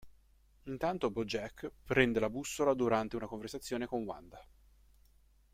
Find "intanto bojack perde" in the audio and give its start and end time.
0.63-2.19